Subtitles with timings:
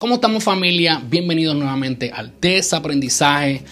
[0.00, 1.02] ¿Cómo estamos familia?
[1.10, 3.64] Bienvenidos nuevamente al Desaprendizaje.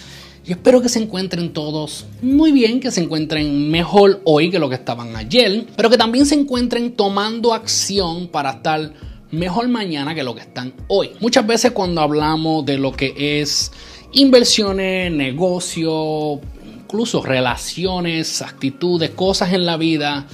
[0.45, 4.69] Y espero que se encuentren todos muy bien, que se encuentren mejor hoy que lo
[4.69, 8.93] que estaban ayer, pero que también se encuentren tomando acción para estar
[9.31, 11.11] mejor mañana que lo que están hoy.
[11.21, 13.71] Muchas veces cuando hablamos de lo que es
[14.11, 16.41] inversiones, negocio,
[16.77, 20.27] incluso relaciones, actitudes, cosas en la vida,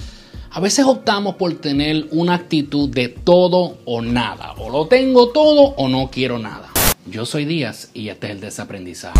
[0.55, 4.53] a veces optamos por tener una actitud de todo o nada.
[4.59, 6.69] O lo tengo todo o no quiero nada.
[7.07, 9.19] Yo soy Díaz y este es el desaprendizaje.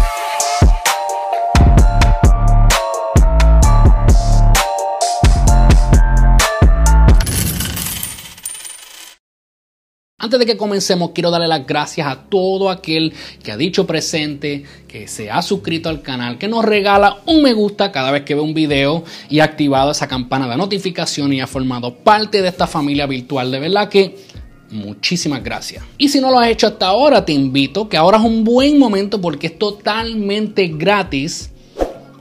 [10.23, 13.12] Antes de que comencemos, quiero darle las gracias a todo aquel
[13.44, 17.52] que ha dicho presente, que se ha suscrito al canal, que nos regala un me
[17.52, 21.41] gusta cada vez que ve un video y ha activado esa campana de notificación y
[21.41, 23.52] ha formado parte de esta familia virtual.
[23.52, 24.16] De verdad que
[24.72, 25.84] muchísimas gracias.
[25.98, 28.80] Y si no lo has hecho hasta ahora, te invito que ahora es un buen
[28.80, 31.49] momento porque es totalmente gratis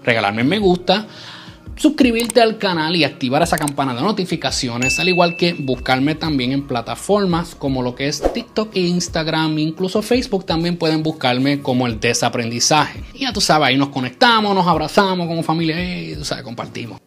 [0.05, 1.06] regalarme me gusta
[1.77, 6.67] suscribirte al canal y activar esa campana de notificaciones, al igual que buscarme también en
[6.67, 11.98] plataformas como lo que es TikTok e Instagram, incluso Facebook también pueden buscarme como el
[11.98, 13.03] desaprendizaje.
[13.14, 17.01] Y ya tú sabes, ahí nos conectamos, nos abrazamos como familia, y tú sabes, compartimos.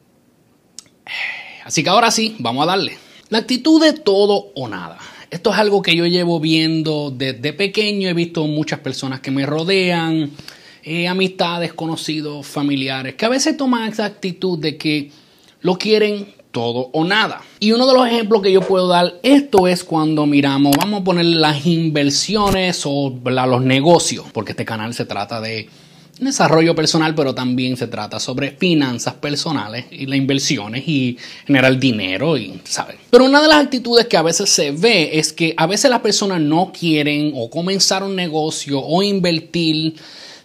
[1.63, 2.97] Así que ahora sí, vamos a darle.
[3.29, 4.97] La actitud de todo o nada.
[5.31, 9.45] Esto es algo que yo llevo viendo desde pequeño, he visto muchas personas que me
[9.45, 10.31] rodean
[10.88, 15.09] eh, amistades, conocidos, familiares, que a veces toman esa actitud de que
[15.61, 17.41] lo quieren todo o nada.
[17.59, 21.03] Y uno de los ejemplos que yo puedo dar, esto es cuando miramos, vamos a
[21.03, 25.67] poner las inversiones o los negocios, porque este canal se trata de
[26.19, 32.38] desarrollo personal, pero también se trata sobre finanzas personales y las inversiones y generar dinero
[32.38, 32.97] y, ¿sabes?
[33.09, 36.02] Pero una de las actitudes que a veces se ve es que a veces las
[36.02, 39.95] personas no quieren o comenzar un negocio o invertir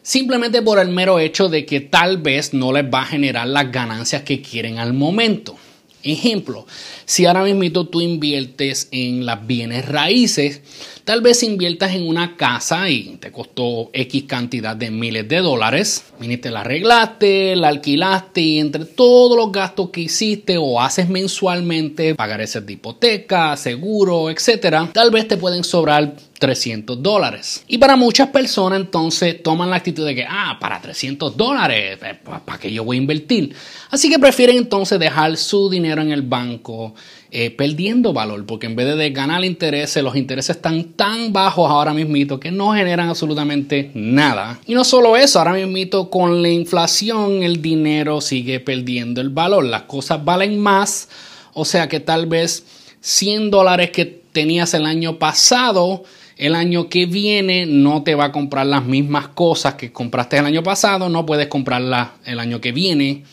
[0.03, 3.71] simplemente por el mero hecho de que tal vez no les va a generar las
[3.71, 5.57] ganancias que quieren al momento.
[6.03, 6.67] Ejemplo,
[7.05, 10.63] si ahora mismo tú inviertes en las bienes raíces,
[11.05, 16.05] tal vez inviertas en una casa y te costó X cantidad de miles de dólares,
[16.19, 22.15] viniste, la arreglaste, la alquilaste y entre todos los gastos que hiciste o haces mensualmente,
[22.15, 27.65] pagar ese de hipoteca, seguro, etcétera, tal vez te pueden sobrar 300 dólares.
[27.69, 32.19] Y para muchas personas entonces toman la actitud de que, ah, para 300 dólares, eh,
[32.25, 33.55] ¿para qué yo voy a invertir?
[33.91, 36.95] Así que prefieren entonces dejar su dinero en el banco
[37.31, 41.93] eh, perdiendo valor, porque en vez de ganar intereses, los intereses están tan bajos ahora
[41.93, 44.59] mismo que no generan absolutamente nada.
[44.67, 49.65] Y no solo eso, ahora mismo con la inflación el dinero sigue perdiendo el valor,
[49.65, 51.11] las cosas valen más,
[51.53, 52.65] o sea que tal vez
[53.03, 56.05] 100 dólares que tenías el año pasado,
[56.41, 60.47] el año que viene no te va a comprar las mismas cosas que compraste el
[60.47, 63.25] año pasado, no puedes comprarlas el año que viene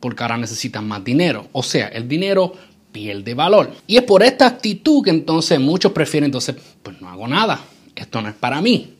[0.00, 1.46] porque ahora necesitas más dinero.
[1.52, 2.54] O sea, el dinero
[2.90, 3.70] pierde valor.
[3.86, 7.60] Y es por esta actitud que entonces muchos prefieren, entonces, pues no hago nada,
[7.94, 8.93] esto no es para mí.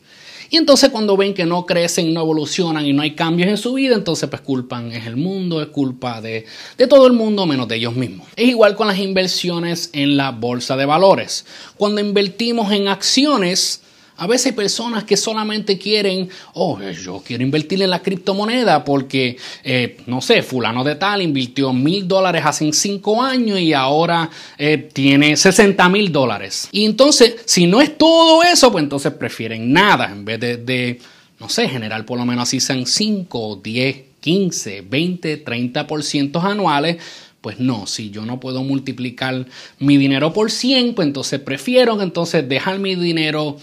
[0.55, 3.73] Y entonces cuando ven que no crecen, no evolucionan y no hay cambios en su
[3.73, 6.45] vida, entonces pues culpan es el mundo, es culpa de,
[6.77, 8.29] de todo el mundo menos de ellos mismos.
[8.37, 11.45] Es igual con las inversiones en la bolsa de valores.
[11.75, 13.81] Cuando invertimos en acciones,
[14.17, 19.37] a veces hay personas que solamente quieren, oh, yo quiero invertir en la criptomoneda porque,
[19.63, 24.89] eh, no sé, fulano de tal invirtió mil dólares hace cinco años y ahora eh,
[24.91, 26.69] tiene 60 mil dólares.
[26.71, 30.99] Y entonces, si no es todo eso, pues entonces prefieren nada en vez de,
[31.39, 36.97] no sé, generar por lo menos así sean 5, 10, 15, 20, 30% anuales
[37.45, 39.45] pues no, si yo no puedo multiplicar
[39.77, 43.57] mi dinero por 100, pues entonces prefiero entonces dejar mi dinero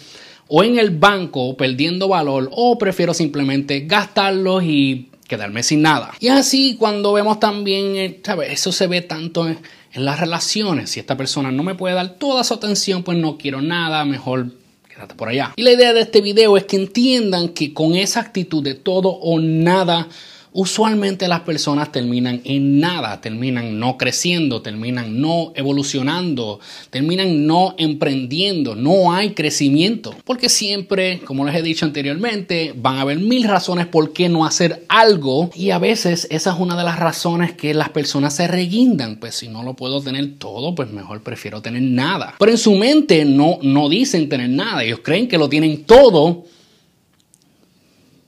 [0.54, 6.12] o en el banco perdiendo valor o prefiero simplemente gastarlos y quedarme sin nada.
[6.20, 8.20] Y así cuando vemos también, eh.
[8.50, 9.58] Eso se ve tanto en,
[9.94, 10.90] en las relaciones.
[10.90, 14.52] Si esta persona no me puede dar toda su atención, pues no quiero nada, mejor
[14.94, 15.54] quédate por allá.
[15.56, 19.08] Y la idea de este video es que entiendan que con esa actitud de todo
[19.08, 20.08] o nada,
[20.52, 26.60] usualmente las personas terminan en nada, terminan no creciendo, terminan no evolucionando,
[26.90, 30.14] terminan no emprendiendo, no hay crecimiento.
[30.24, 34.44] Porque siempre, como les he dicho anteriormente, van a haber mil razones por qué no
[34.44, 38.48] hacer algo y a veces esa es una de las razones que las personas se
[38.48, 39.16] reguindan.
[39.16, 42.34] Pues si no lo puedo tener todo, pues mejor prefiero tener nada.
[42.38, 46.44] Pero en su mente no, no dicen tener nada, ellos creen que lo tienen todo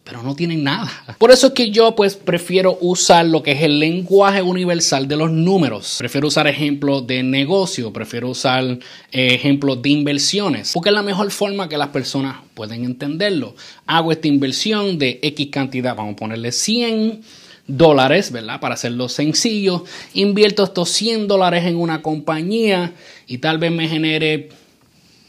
[0.04, 0.90] pero no tienen nada.
[1.18, 5.16] Por eso es que yo pues prefiero usar lo que es el lenguaje universal de
[5.16, 5.96] los números.
[5.98, 8.78] Prefiero usar ejemplos de negocio, prefiero usar eh,
[9.12, 13.56] ejemplos de inversiones, porque es la mejor forma que las personas pueden entenderlo.
[13.86, 17.22] Hago esta inversión de X cantidad, vamos a ponerle 100
[17.66, 18.60] dólares, ¿verdad?
[18.60, 22.92] Para hacerlo sencillo, invierto estos 100 dólares en una compañía
[23.26, 24.50] y tal vez me genere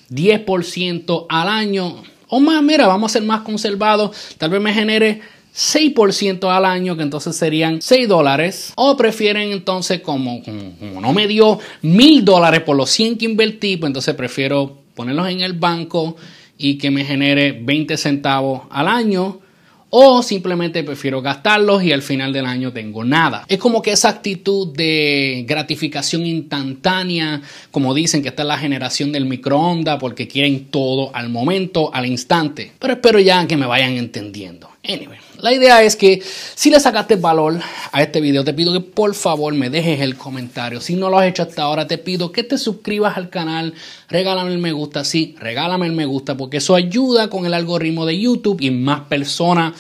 [0.10, 5.22] 10% al año o más, mira, vamos a ser más conservados, tal vez me genere
[5.56, 8.74] 6% al año, que entonces serían 6 dólares.
[8.76, 10.42] O prefieren entonces, como,
[11.02, 15.42] no me dio mil dólares por los 100 que invertí, pues entonces prefiero ponerlos en
[15.42, 16.18] el banco
[16.58, 19.40] y que me genere 20 centavos al año
[19.98, 23.46] o simplemente prefiero gastarlos y al final del año tengo nada.
[23.48, 29.14] Es como que esa actitud de gratificación instantánea, como dicen que está es la generación
[29.14, 32.74] del microondas porque quieren todo al momento, al instante.
[32.78, 34.70] Pero espero ya que me vayan entendiendo.
[34.84, 36.24] Anyway, la idea es que
[36.56, 37.60] si le sacaste valor
[37.92, 40.82] a este video, te pido que por favor me dejes el comentario.
[40.82, 43.76] Si no lo has hecho hasta ahora, te pido que te suscribas al canal,
[44.10, 48.08] regálame el me gusta, sí, regálame el me gusta, porque eso ayuda con el algoritmo
[48.08, 49.74] de YouTube y más personas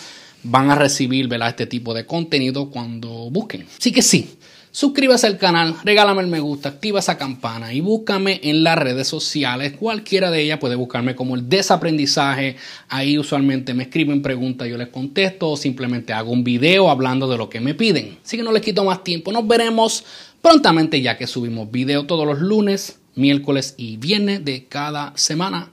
[0.44, 3.65] van a recibir este tipo de contenido cuando busquen.
[3.79, 4.38] Así que sí,
[4.75, 9.07] Suscríbase al canal, regálame el me gusta, activa esa campana y búscame en las redes
[9.07, 9.72] sociales.
[9.80, 12.57] Cualquiera de ellas puede buscarme como el desaprendizaje.
[12.89, 17.38] Ahí usualmente me escriben preguntas, yo les contesto o simplemente hago un video hablando de
[17.38, 18.18] lo que me piden.
[18.22, 19.31] Así que no les quito más tiempo.
[19.31, 20.04] Nos veremos
[20.42, 25.69] prontamente ya que subimos video todos los lunes, miércoles y viernes de cada semana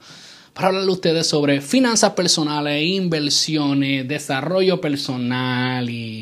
[0.53, 6.12] para hablarle a ustedes sobre finanzas personales, inversiones, desarrollo personal y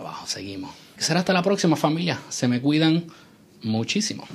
[0.00, 0.70] abajo seguimos
[1.00, 2.20] será hasta la próxima familia.
[2.28, 3.06] Se me cuidan
[3.62, 4.26] muchísimo.